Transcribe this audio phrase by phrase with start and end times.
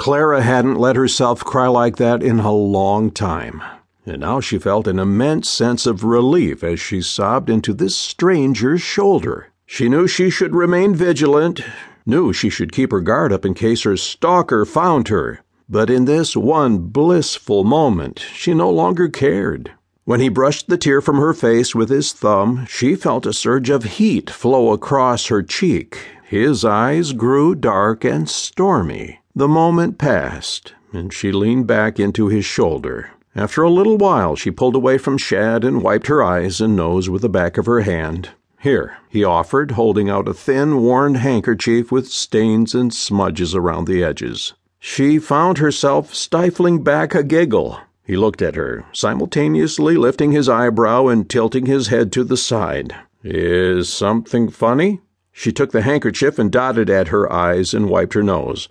[0.00, 3.60] Clara hadn't let herself cry like that in a long time,
[4.06, 8.80] and now she felt an immense sense of relief as she sobbed into this stranger's
[8.80, 9.48] shoulder.
[9.66, 11.60] She knew she should remain vigilant,
[12.06, 16.06] knew she should keep her guard up in case her stalker found her, but in
[16.06, 19.72] this one blissful moment she no longer cared.
[20.04, 23.68] When he brushed the tear from her face with his thumb, she felt a surge
[23.68, 25.98] of heat flow across her cheek.
[26.24, 29.19] His eyes grew dark and stormy.
[29.34, 33.10] The moment passed, and she leaned back into his shoulder.
[33.36, 37.08] After a little while, she pulled away from Shad and wiped her eyes and nose
[37.08, 38.30] with the back of her hand.
[38.58, 44.02] Here, he offered, holding out a thin, worn handkerchief with stains and smudges around the
[44.02, 44.54] edges.
[44.80, 47.78] She found herself stifling back a giggle.
[48.04, 52.96] He looked at her, simultaneously lifting his eyebrow and tilting his head to the side.
[53.22, 55.00] Is something funny?
[55.30, 58.68] She took the handkerchief and dotted at her eyes and wiped her nose.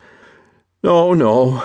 [0.82, 1.64] No, no.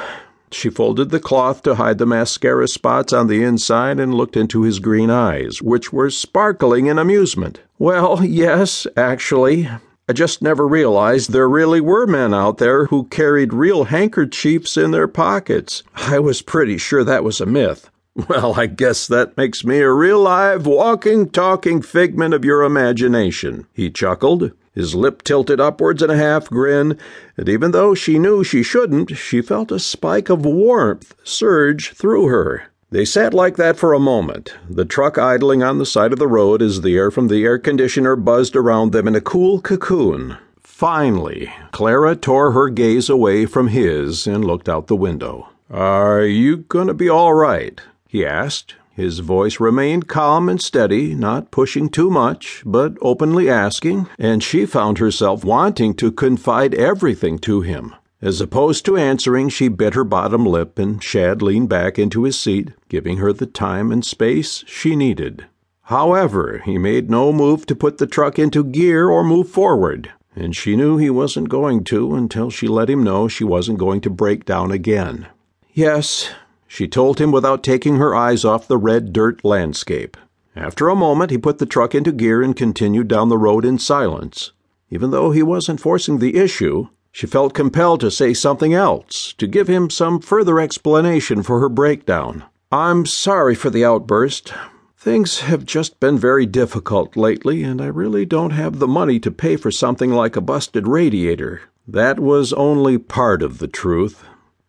[0.51, 4.63] She folded the cloth to hide the mascara spots on the inside and looked into
[4.63, 7.61] his green eyes, which were sparkling in amusement.
[7.79, 9.69] Well, yes, actually.
[10.09, 14.91] I just never realized there really were men out there who carried real handkerchiefs in
[14.91, 15.83] their pockets.
[15.95, 17.91] I was pretty sure that was a myth.
[18.29, 23.67] Well, I guess that makes me a real live, walking, talking figment of your imagination,
[23.73, 26.99] he chuckled his lip tilted upwards in a half grin,
[27.37, 32.27] and even though she knew she shouldn't, she felt a spike of warmth surge through
[32.27, 32.65] her.
[32.91, 36.29] They sat like that for a moment, the truck idling on the side of the
[36.29, 40.39] road as the air from the air conditioner buzzed around them in a cool cocoon.
[40.61, 45.49] Finally, Clara tore her gaze away from his and looked out the window.
[45.71, 47.81] Are you going to be all right?
[48.07, 54.09] he asked, his voice remained calm and steady, not pushing too much, but openly asking,
[54.19, 57.95] and she found herself wanting to confide everything to him.
[58.23, 62.39] As opposed to answering, she bit her bottom lip, and Shad leaned back into his
[62.39, 65.47] seat, giving her the time and space she needed.
[65.89, 70.57] However, he made no move to put the truck into gear or move forward, and
[70.57, 74.11] she knew he wasn't going to until she let him know she wasn't going to
[74.11, 75.27] break down again.
[75.75, 76.31] Yes,
[76.75, 80.17] she told him without taking her eyes off the red dirt landscape.
[80.57, 83.79] After a moment, he put the truck into gear and continued down the road in
[83.79, 84.51] silence.
[84.91, 89.47] Even though he wasn't forcing the issue, she felt compelled to say something else, to
[89.47, 92.43] give him some further explanation for her breakdown.
[92.73, 94.53] I'm sorry for the outburst.
[94.99, 99.31] Things have just been very difficult lately, and I really don't have the money to
[99.31, 101.61] pay for something like a busted radiator.
[101.87, 104.25] That was only part of the truth.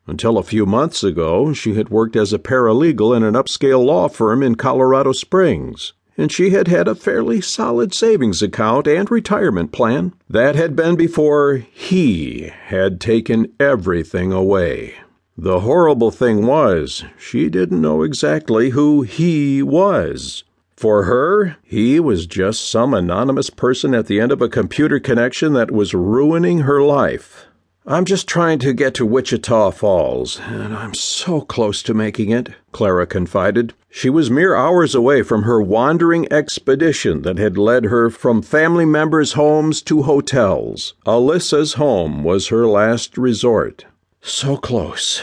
[0.07, 4.07] Until a few months ago, she had worked as a paralegal in an upscale law
[4.07, 9.71] firm in Colorado Springs, and she had had a fairly solid savings account and retirement
[9.71, 10.13] plan.
[10.29, 14.93] That had been before he had taken everything away.
[15.38, 20.43] The horrible thing was, she didn't know exactly who he was.
[20.77, 25.53] For her, he was just some anonymous person at the end of a computer connection
[25.53, 27.47] that was ruining her life.
[27.88, 32.50] I'm just trying to get to Wichita Falls, and I'm so close to making it,
[32.72, 33.75] Clara confided.
[33.91, 38.85] She was mere hours away from her wandering expedition that had led her from family
[38.85, 40.96] members' homes to hotels.
[41.06, 43.85] Alyssa's home was her last resort.
[44.19, 45.22] So close.